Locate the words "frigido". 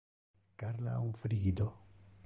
1.13-1.75